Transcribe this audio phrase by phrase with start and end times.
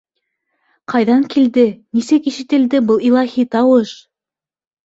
[0.93, 1.65] Ҡайҙан килде,
[1.99, 3.93] нисек ишетелде был илаһи тауыш?